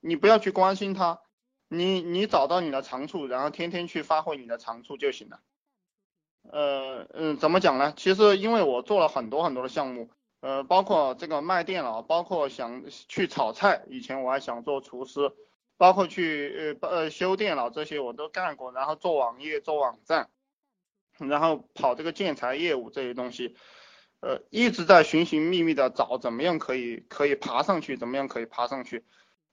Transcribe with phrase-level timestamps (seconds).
[0.00, 1.20] 你不要去关心它，
[1.68, 5.40] 你你找到你的长处，然后天天去发挥你的长处就行了。
[6.50, 7.92] 呃嗯，怎么讲呢？
[7.96, 15.32] 其实因为我做了很多很多的项目，呃，包括这个卖电脑，包括想去炒菜，以前我还想做厨师，
[15.76, 20.30] 包括去呃呃修电脑这些我都干过，然后做网页做网站，
[21.18, 23.56] 然后跑这个建材业务这些东西，
[24.20, 29.04] 呃，一直在寻寻觅觅的找怎么样可以可以爬上去，怎么样可以爬上去。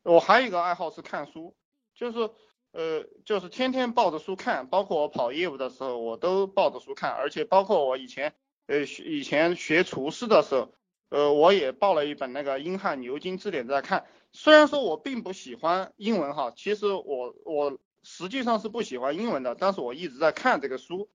[0.06, 1.54] 我还有一个爱好是看书，
[1.94, 2.32] 就是。
[2.78, 8.36] 呃，就是天天抱着书看，包括我跑业务的时候，我都抱着书看，而且包括我以前，
[8.68, 10.74] 呃，以前学厨师的时候，
[11.08, 14.06] 呃，我也抱了一本那个英汉牛津字典在看。
[14.34, 21.10] 虽然说我并不喜欢英文哈，其实我我实际上是不喜欢英文的，但是我一直在看这个书。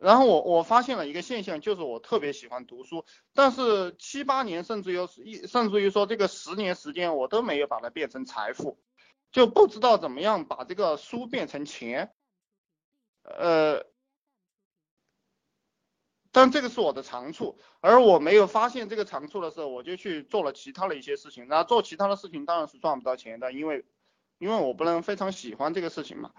[0.00, 8.78] 然后我我发现了一个现象，就是我特别喜欢读书，但是七八年甚至有一甚至于说这个十年时间，我都没有把它变成财富。
[9.32, 12.14] 就不知道怎么样把这个书变成钱，
[13.22, 13.84] 呃，
[16.32, 21.48] 但这个是我的长处，而我没有发现这个长处的时候，我就去做了其他的一些事情。
[21.48, 23.84] 那做其他的事情当然是赚不到钱的，因为
[24.38, 26.32] 因为我不能非常喜欢这个事情嘛，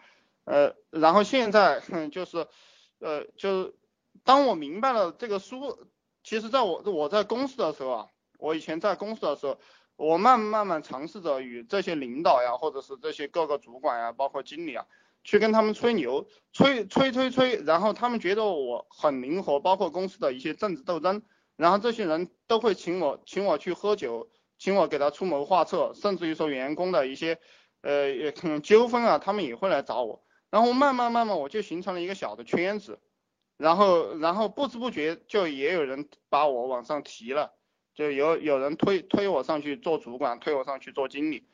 [0.45, 2.47] 呃，然后现在就是
[2.99, 3.75] 呃，就是
[4.23, 5.87] 当我明白了这个书，
[6.23, 8.07] 其实在我我在公司的时候啊，
[8.39, 9.57] 我以前在公司的时候。
[9.99, 14.85] 我慢慢慢尝试着与这些领导呀，或者是这些各个主管呀，包括经理啊，
[15.23, 21.23] 去跟他们吹牛，吹吹吹吹，然后他们觉得我很灵活，包括公司的一些政治斗争，
[21.55, 27.39] 然后这些人都会请我请我去喝酒，请我给他出谋划策，甚至于说员工的一些
[27.81, 32.99] 呃可能纠纷啊，他们也会来找我，然后慢慢慢慢我就形成了一个小的圈子，
[33.57, 37.53] 然后然后不知不觉就也有人把我往上提了。
[37.93, 41.47] 就有有人推推我上去做主管，推我上去做经理，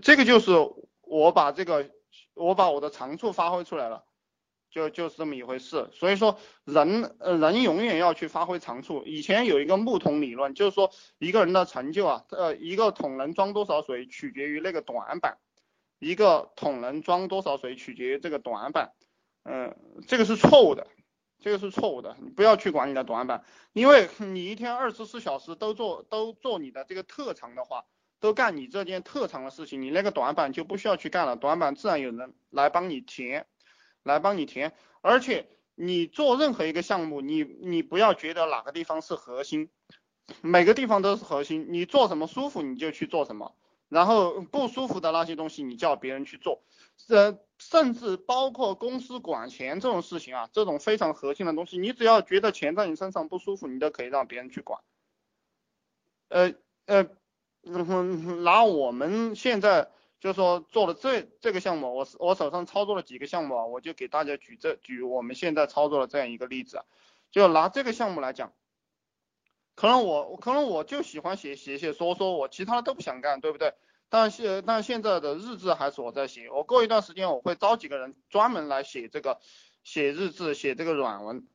[0.00, 0.52] 这个就是
[1.00, 1.90] 我把这个
[2.34, 4.04] 我把我的长处发挥出来了，
[4.70, 5.90] 就就是这么一回事。
[5.92, 9.02] 所以说人呃人永远要去发挥长处。
[9.04, 15.38] 以前有一个木桶理论，就是说一个人的成就啊，呃一个桶能装多少水取决于那个短板，
[15.98, 18.92] 一个桶能装多少水取决于这个短板，
[19.44, 19.76] 嗯，
[20.06, 20.86] 这个是错误的。
[21.38, 27.84] 这个是错误的，你不要去管你的短板，因为你一天二十四小时都做都做你的这个特长的话，
[28.20, 33.46] 都干你这件特长的事情，你那个短板就不需要去干了，短板自然有人来帮你填，
[34.02, 34.72] 来帮你填。
[35.02, 39.68] 而且你做任何一个项目，你你不要觉得哪个地方是核心，
[40.40, 43.54] 每个地方都是核心，你做什么舒服你就去做什么，
[43.88, 46.62] 然后不舒服的那些东西你叫别人去做，
[47.08, 47.38] 呃。
[47.58, 54.78] 甚至包括公司管钱这种事情啊，这种非常核心的东西，你只要觉得钱在你身上不舒服，你都可以让别人去管。
[56.28, 56.52] 呃
[56.84, 57.08] 呃，
[58.42, 59.88] 拿我们现在
[60.20, 66.82] 就说做的这这个项目，我我手上操作了几个项目啊，我就给大家举这举我们现在操作的这样一个例子，
[67.30, 68.52] 就拿这个项目来讲，
[69.76, 73.74] 可能我可能我就喜欢写写写说说，我其他的都不想干，对不对？
[74.08, 79.38] 但现但现在的日志还是我在写，我过一段时间我会招几个人专门来写这个
[79.84, 81.46] 写日志写这个软文。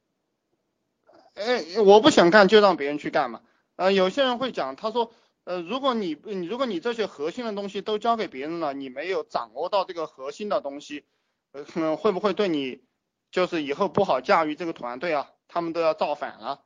[1.33, 3.41] 哎，我不想干就让别人去干嘛。
[3.77, 5.11] 呃，有些人会讲，他说，
[5.45, 11.05] 呃，如果你你如果你这些核心的东西都交给别人了，你没有掌握到这个核心的东西，
[11.53, 12.83] 呃，会不会对你
[13.31, 15.31] 就是以后不好驾驭这个团队啊？
[15.47, 16.61] 他们都要造反了？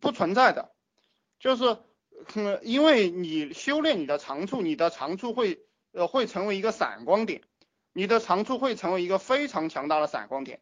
[0.00, 0.70] 不存在的，
[1.38, 1.78] 就是。
[2.36, 5.60] 嗯，因为你修炼你的长处，你的长处会
[5.92, 7.42] 呃会成为一个闪光点，
[7.92, 10.60] 你的长处会成为一个非常强大的闪光点，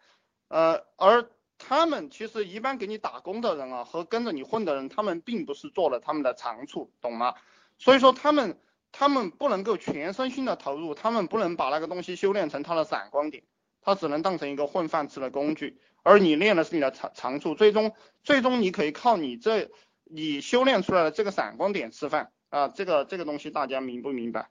[0.49, 7.35] 呃，而他们其实一般给你打工的人啊和跟着你混的人，他们并不是做了他们的长处，懂吗？
[7.79, 8.59] 所以说他们
[8.91, 13.45] 他们不能够全身心的投入，他们不能把那个东西修炼成他的闪光点，
[13.83, 17.93] 他只能当成一个混饭吃的工具，而你练的是你的长长处，最终
[18.25, 19.71] 最终你可以靠你这。
[20.15, 24.51] 你修炼出来的这个闪光点吃饭啊，这个这个东西大家明不明白？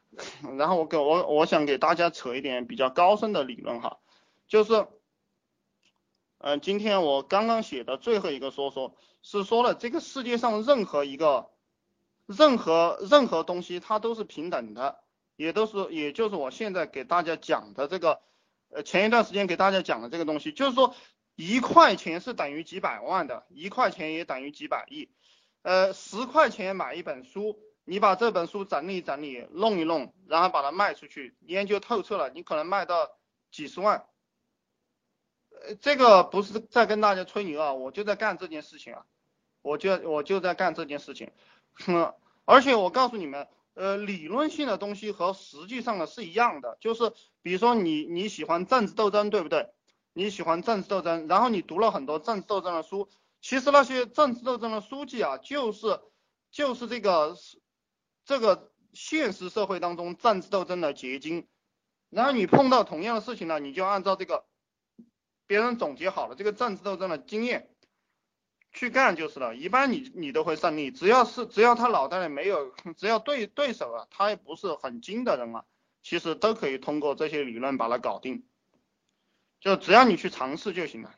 [0.56, 3.98] 然后我给我我想给大家扯一点比较高深的理论哈，
[4.48, 4.86] 就是，
[6.38, 11.50] 嗯，今天我刚刚写的最后一个说说，是说了这个世界上任何一个
[12.24, 15.00] 任何任何东西它都是平等的，
[15.36, 18.22] 也都是也就是我现在给大家讲的这个，
[18.74, 20.94] 呃，前一段时间给大家讲的这个东西，就是说。
[21.36, 25.10] 一块钱是等于几百万的，一块钱也等于几百亿。
[25.62, 33.18] 呃，十块钱买一本书，你把这本书整理整理，弄一弄，然后把它卖出去，研究透彻了，你可能卖到
[33.50, 34.06] 几十万。
[35.50, 39.04] 呃，这个不是在跟大家吹牛啊，我就在干这件事情啊，
[39.60, 41.32] 我就我就在干这件事情。
[41.72, 42.14] 哼，
[42.46, 47.12] 而且我告诉你们，呃理论性的东西和实际上的是一样的，就是
[47.42, 49.68] 比如说你你喜欢政治斗争，对不对？
[50.12, 53.08] 你喜欢政治斗争，然后你读了很多政治斗争的书，
[53.40, 56.00] 其实那些政治斗争的书籍啊，就是
[56.52, 57.36] 就是这个
[58.24, 61.48] 这个现实社会当中政治斗争的结晶。
[62.10, 64.46] 然后你碰到同样的事情呢，你就按照这个
[65.48, 67.73] 别人总结好了这个政治斗争的经验
[68.74, 70.90] 去干就是了，一般你你都会胜利。
[70.90, 75.64] 只要是只要他脑袋里没有，只要对对手啊，他也不是很精的人啊，
[76.02, 78.44] 其实都可以通过这些理论把它搞定。
[79.60, 81.14] 就只要你去尝试就行了。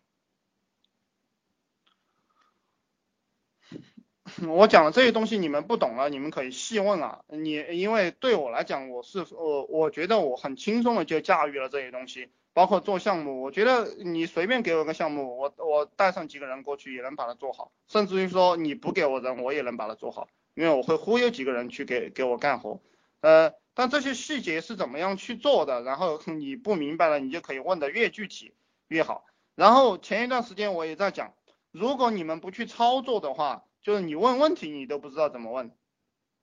[4.47, 7.25] 我讲的这些东西你们不懂了，你们可以细问啊。
[7.29, 22.81] 你因为对我来讲，我是我我觉得我很轻松的就驾驭了这些东西，包括做项目，我觉得你随便给我个项目，我我带上几个人过去也能把它做好，甚至于说你不给我人，我也能把它做好，因为我会忽悠几个人去给给我干活，
[23.21, 23.53] 呃。
[23.75, 25.83] 但这些细节是怎么样去做的？
[25.83, 28.55] 然后你不明白了，你就可以问的越具体
[28.89, 29.27] 越好。
[29.55, 31.35] 然后前一段时间我也在讲，
[31.73, 35.71] 如果你们不去操作的话，就是你问问题你都不知道怎么问，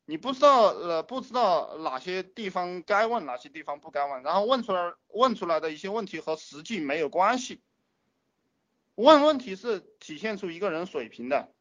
[0.06, 7.62] 你不知道呃不知道哪些地方该问，哪些地方不该问，然后问出来问出来的一些问题和实际没有关系。
[8.96, 11.52] 问问题是体现出一个人水平的，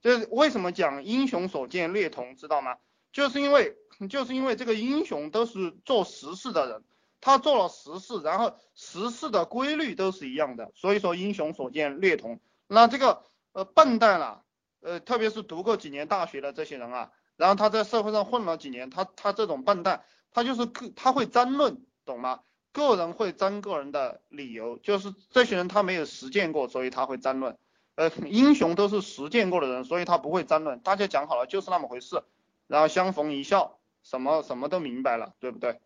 [0.00, 2.78] 这为什么讲英雄所见略同，知道吗？
[3.12, 3.76] 就是因为。
[4.08, 6.84] 就是因为这个英雄都是做实事的人，
[7.20, 12.38] 他做了实事，然后实事的规律都是一样的，所以说英雄所见略同。
[12.68, 14.44] 那这个呃笨蛋啊，
[14.82, 22.40] 呃特别是读过几年大学的这些人啊，然后他在社会上混了几年，他他这种笨蛋，他就是个他会争论，懂吗？
[22.72, 27.56] 个人会争个人的理由，就是这些人他没有实践过，所以他会争论。
[27.94, 32.22] 呃，英雄都是实践过的人，所以他不会争论，大家讲好了就是那么回事，
[32.66, 33.78] 然后相逢一笑。
[34.04, 35.80] 什么什么都明白了，对不对？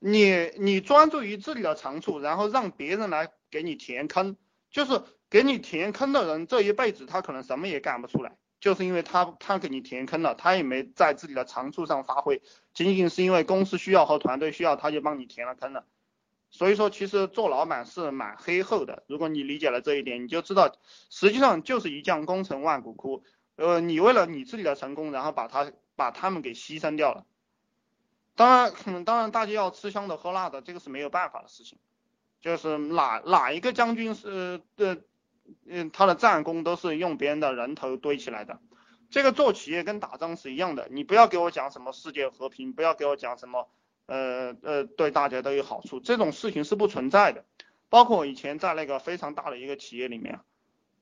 [0.00, 4.36] 你你专注于自己的长处，然后让别人来给你填坑，
[4.70, 12.42] 就是给你填坑的人，这一辈子他可能什么也干不出来，就是因为他他给你填坑了，他也没在自己的长处上发挥，
[12.72, 15.84] 仅仅是因为公司需要和团队需要，他就帮你填了坑了。
[16.48, 19.02] 所以说，其实做老板是蛮黑厚的。
[19.08, 20.72] 如果你理解了这一点，你就知道，
[21.10, 23.24] 实际上就是一将功成万骨枯。
[23.56, 27.26] 呃，你为了你自己的成功，然后把他把他们给牺牲掉了。
[28.36, 31.78] 当然，当然大家要吃香的喝辣的，这个是没有办法的事情。
[32.40, 35.02] 就是哪哪一个将军是的，
[35.66, 38.60] 嗯，他的战功都是用别人的人头堆起来的。
[39.10, 43.68] 这个做企业跟打仗是一样的，你不要给我讲什么世界和平，不要给我讲什么。
[44.08, 47.44] 呃呃，对大家都有好处，这种事情是不存在的。
[47.88, 50.38] 包括以前在那个非常大的一个企业里面，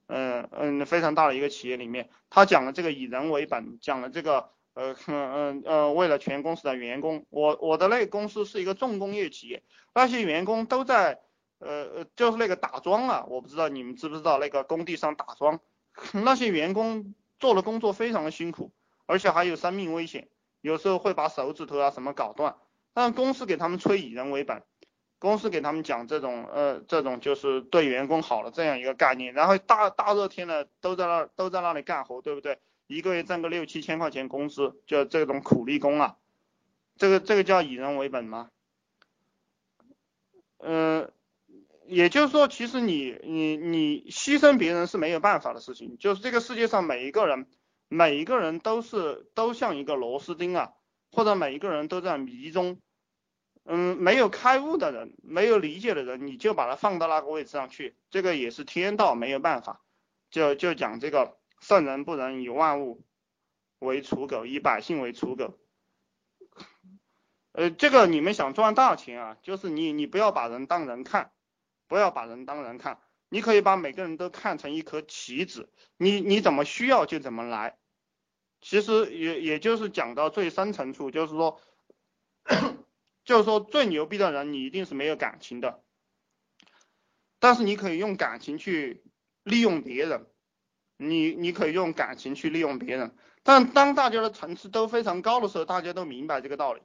[0.06, 9.62] 嗯嗯，非常大的一个企业里面，他讲了这个以人为本，讲了这个呃嗯呃为了全公司的员工，我我的那个公司是一个重工业企业，
[9.94, 11.20] 那些员工都在
[11.64, 15.60] 呃呃就是那个打桩啊，我不知道你们知不知道那个工地上打桩，
[16.12, 18.70] 那些员工做的工作非常的辛苦，
[19.06, 20.28] 而且还有生命危险，
[20.60, 22.56] 有时候会把手指头啊什么搞断。
[22.92, 24.62] 但公司给他们吹以人为本，
[25.18, 32.60] 公司给他们讲这种呃这种就是对员工好的这样一个概念，然后大大热天的都在那都在那里干活，对不对？
[32.86, 36.18] 一个月挣个六七千块钱工资，就这种苦力工啊，
[36.96, 38.50] 这个这个叫以人为本吗？
[40.58, 41.10] 嗯，
[41.86, 47.46] 也就是说，其实你你你牺牲别人是没有办法的事情，就是这个世界上每一个人
[47.88, 50.72] 每一个人都是都像一个螺丝钉啊。
[51.16, 52.80] 或者每一个人都在迷中，
[53.62, 59.80] 嗯，没有开悟的人，没有理解的人，你就把它放到那个位置上去，这个也是天道，没有办法。
[60.28, 63.04] 就就讲这个圣人不仁，以万物
[63.78, 65.56] 为刍狗，以百姓为刍狗。
[67.52, 71.30] 呃，这个你们想赚大钱啊，就是你你不要把人当人看，
[71.86, 77.78] 不要把人当人看，你可以把每个人都看成一颗棋子，你你怎么需要就怎么来。
[78.60, 81.60] 其实也也就是讲到最深层处，就是说，
[83.24, 85.82] 就是说最牛逼的人，你一定是没有感情的，
[87.38, 89.04] 但是你可以用感情去
[89.42, 90.26] 利用别人，
[90.96, 96.80] 你你可以用感情去利用别人，但当大家的层次都非常高的时候，大家都明白这个道理，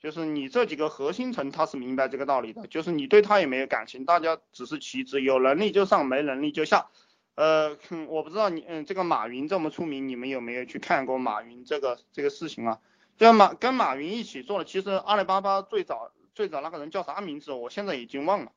[0.00, 6.88] 就是你这几个核心层他是明白这个道理的，就是你对他也没有感情，大家只是棋子，有能力就上，没能力就下。
[7.34, 7.76] 呃，
[8.08, 12.80] 我不知道你，嗯，这个马云这么出名，你们有没有去看过马云这个这个事情啊？
[13.16, 17.52] 就马跟马云一起做的，其实阿里巴巴最早最早那个人叫啥名字？
[17.52, 18.52] 我现在已经忘了。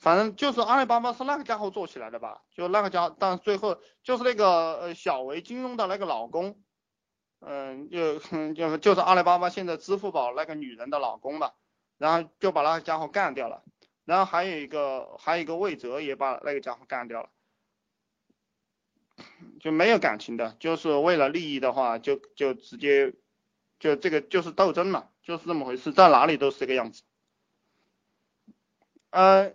[0.00, 2.42] 反正就是阿里巴巴是那个家伙做起来的吧？
[2.50, 6.58] 就那个家，但最后就是那个呃小维金融的那个老公，
[7.46, 8.18] 嗯，就
[8.54, 11.52] 就就是阿里巴巴现在支付宝那个女人的老公嘛，
[11.98, 13.62] 然后就把那个家伙干掉了。
[14.04, 17.30] 然后还有一个还有一个魏哲也把那个家伙干掉了，
[19.60, 23.14] 就没有感情的，就是为了利益的话，就就直接
[23.78, 27.02] 就这个就是斗争嘛，就是这么回事，在哪里都是这个样子。
[29.10, 29.52] 呃。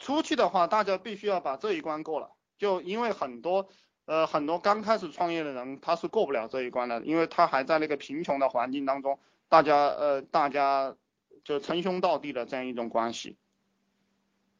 [0.00, 3.68] 出去的话，大家必须要把这一关过了，就因为很多
[4.08, 9.18] 呃很多刚开始创业的人他是过不了这一关的，因为他还在那个贫穷的环境当中，
[9.50, 10.96] 大家呃大家
[11.44, 13.36] 就称兄道弟的这样一种关系。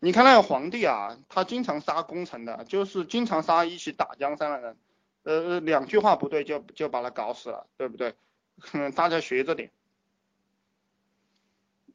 [0.00, 4.76] 你看那个皇帝啊，他经常杀功臣的，就是经常杀一起打江山的人，
[5.22, 8.14] 呃两句话不对就就把他搞死了，对不对？
[8.94, 9.70] 大家学着点。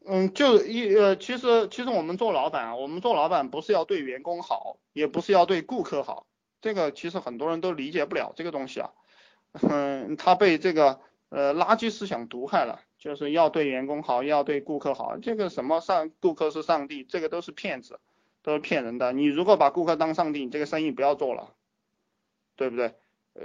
[0.05, 6.25] 嗯，就一呃，其实其实我们做老板啊，我们做老板不是要对员工好，也不是要对顾客好，
[6.63, 8.89] 这个其实很多人都理解不了这个东西啊。
[9.62, 18.00] 嗯，他被这个呃垃圾思想毒害了，就是要对员工好，要对顾客好，这个什么上顾客是上帝，这个都是骗子，
[18.41, 19.12] 都是骗人的。
[19.12, 21.53] 你如果把顾客当上帝，你这个生意不要做了，
[22.55, 22.96] 对不对？
[23.34, 23.41] 呃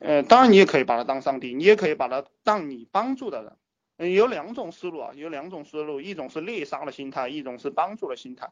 [0.00, 4.12] 呃，当然你也可以把他当上帝，你也可以把他当你帮助的人。
[4.12, 8.50] 有两种思路啊，有两种思路，一种是猎杀的心态，一种是帮助的心态。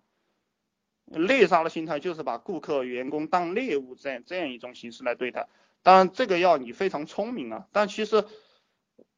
[1.13, 5.49] 猎杀的心态就是把顾客、员工当猎物这样这样一种形式来对待。
[5.83, 7.67] 当然，这个要你非常聪明啊。
[7.73, 8.25] 但其实，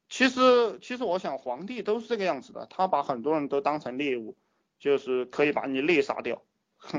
[0.08, 4.36] 其实，其实我想皇帝都是这个样子的，他把很多人都当成猎物，
[4.78, 6.42] 就是可以把你猎杀掉。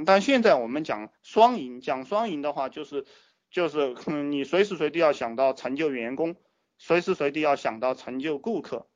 [0.05, 3.05] 但现在我们讲双赢，讲双赢的话，就是
[3.51, 6.35] 就是你随时随地要想到成就员工，
[6.77, 8.87] 随时随地要想到成就顾客。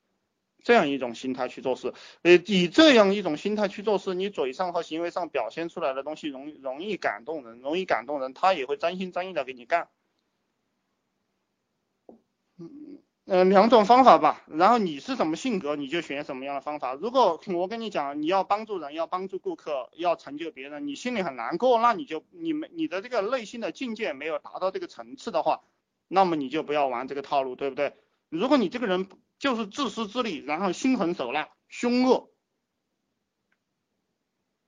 [0.62, 9.88] 这样一种心态去做事，呃，以这样一种心态去做事，你嘴上和行为上表现出来的东西容易容易感动人，容易感动人，他也会真心真意的给你干。
[12.58, 16.94] 嗯嗯，两种方法吧，然后你是什么性格，你就选什么样的方法。
[16.94, 25.62] 如果我跟你讲，你要帮助人，要帮助顾客，要成就别人，你心里很难过，那你就你们你的这个内心的境界没有达到这个层次的话，
[26.08, 27.94] 那么你就不要玩这个套路，对不对？
[28.28, 29.08] 如果你这个人。
[29.40, 32.30] 就是自私自利，然后心狠手辣、凶恶，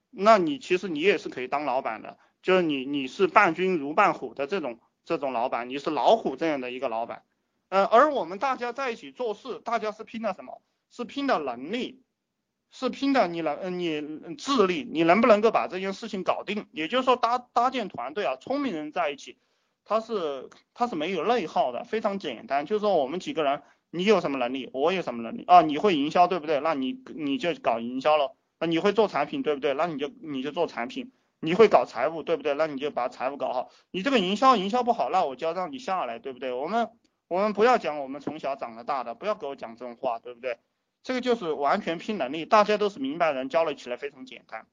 [0.10, 7.26] 那你其实你也是可以当老板的，就是你你是伴君如伴虎的这种这种老板，你是老虎这样的一个老板，
[7.68, 10.62] 呃，而我们大家在一起做事，大家是拼的什么？
[10.90, 12.02] 是拼的能力，
[12.72, 16.68] 是拼的你能你智力，你能不能够把这件事情搞定？
[16.72, 19.38] 也就是说搭搭建团队啊，聪明人在一起，
[19.84, 23.62] 他是他是没有内耗的，非常简单，就是说我们几个人。
[23.92, 24.70] 你有什么能力？
[24.74, 25.62] 我有什么能力啊？
[25.62, 26.60] 你会营销对不对？
[26.62, 28.36] 那你你就搞营销了。
[28.60, 29.74] 那你会做产品对不对？
[29.74, 31.12] 那你就你就做产品。
[31.40, 32.54] 你会搞财务对不对？
[32.54, 33.70] 那你就把财务搞好。
[33.92, 36.54] 你这个营销营销不好，那我就要让你下来对不对？
[36.54, 36.90] 我们
[37.28, 40.60] 我们不要讲我们从小长到大的，不要给我讲这种话对不对？
[41.04, 44.68] 这个就是完全拼能力，大家都是明白人，交流起来非常简单。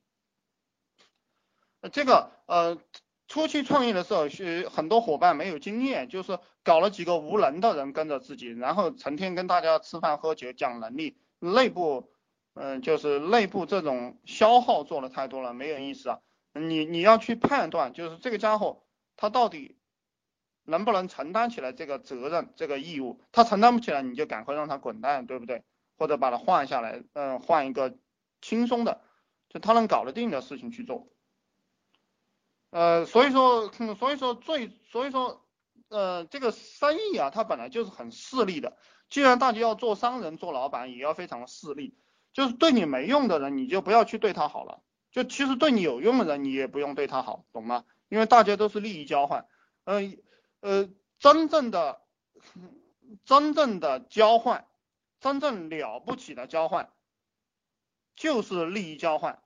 [1.90, 2.78] 这个呃。
[3.28, 12.10] 初期创业的时候，是很多伙伴没有经验，就是搞了几个无能的人跟着自己，然后成天跟大家吃饭喝酒讲能力，内部，
[12.54, 16.20] 嗯，就是内部这种消耗做的太多了，没有意思啊。
[16.54, 18.82] 你你要去判断，就是这个家伙
[19.14, 19.76] 他到底
[20.64, 25.62] 能不能承担起来这个责任、这个义务，他承担不起来，你就赶快让他滚蛋，对不对？
[25.98, 27.98] 或者把他换下来，嗯，换一个
[28.40, 29.02] 轻松的，
[29.50, 31.08] 就他能搞得定的事情去做。
[32.70, 35.46] 呃，所以说，所以说最，所以说，
[35.88, 38.76] 呃，这个生意啊，它本来就是很势利的。
[39.08, 41.96] 既然大家要做商人、做老板，也要非常的势利。
[42.34, 44.82] 就是对你没用的人，你就不要去对他好了。
[45.10, 47.84] 就其实对你有用的人，你也不用对他好，懂吗？
[48.10, 49.46] 因为大家都是利益交换。
[49.84, 50.18] 嗯，
[50.60, 52.02] 呃，真正的，
[53.24, 54.66] 真正的交换，
[55.20, 56.92] 真正了不起的交换，
[58.14, 59.42] 就是利益交换。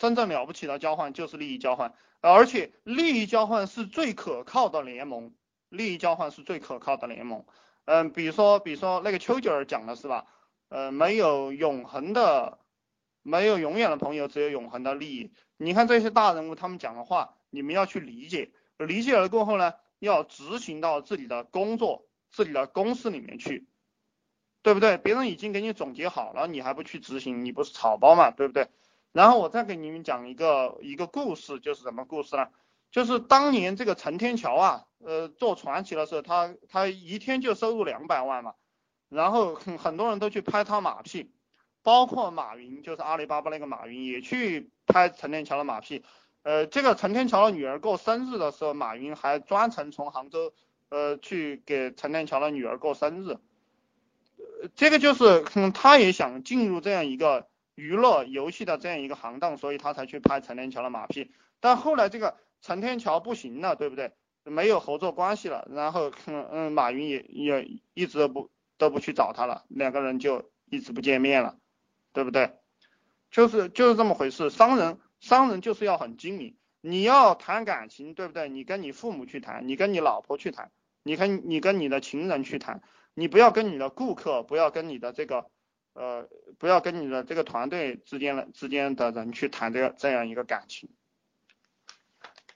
[0.00, 1.92] 真正了不起的交换就是利益交换，
[2.22, 5.34] 而且利益交换是最可靠的联盟。
[5.68, 7.44] 利益交换是最可靠的联盟。
[7.84, 10.24] 嗯，比如说，比如说那个丘吉尔讲的是吧？
[10.70, 12.58] 呃，没有永恒的，
[13.22, 15.34] 没有永远的朋友，只有永恒的利益。
[15.58, 23.68] 你看这些大人物他们讲的话，你们要去理解，理解了过后呢，要执行到自己的工作、自己的公司里面去，
[24.62, 24.96] 对不对？
[24.96, 28.68] 别人已经给你总结好了，你还不去执行，你不是草包嘛，对不对？
[29.12, 32.48] 然后我再给你们讲一个一个故事，就是什么故事呢？
[32.90, 38.54] 就是当年这个陈天桥啊，呃，做传奇的时候，他他一天就收入两百万嘛，
[39.08, 41.30] 然后很很多人都去拍他马屁，
[41.82, 46.04] 包括马云，就是阿里巴巴那个马云也去拍陈天桥的马屁。
[46.42, 50.52] 呃，这个陈天桥的女儿过生日的时候，马云还专程从杭州
[50.88, 53.36] 呃去给陈天桥的女儿过生日。
[54.62, 57.46] 呃这个就是可能他也想进入这样一个
[57.80, 61.30] 娱乐游戏的这样一个行当，所以他才去拍陈天桥的马屁。
[61.60, 64.12] 但后来这个陈天桥不行了，对不对？
[64.44, 71.56] 没有合作关系了，然后嗯嗯，马云也也一直都不都不去找他了，两个人就一直不见面了，
[72.12, 72.52] 对不对？
[73.30, 78.48] 就是就是这么回事，商人商人就是要很精明，你要谈感情，对不对？
[78.48, 80.70] 你跟你父母去谈，你跟你老婆去谈，
[81.02, 82.82] 你跟你跟你的情人去谈，
[83.14, 85.50] 你不要跟你的顾客，不要跟你的这个
[86.00, 86.26] 呃，
[86.58, 90.88] 不要跟你的这个团队之间的之间的人去谈这个这样一个感情。